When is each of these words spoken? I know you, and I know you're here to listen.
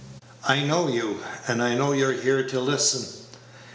I 0.47 0.63
know 0.63 0.87
you, 0.87 1.19
and 1.47 1.61
I 1.61 1.75
know 1.75 1.91
you're 1.91 2.11
here 2.13 2.43
to 2.47 2.59
listen. 2.59 3.05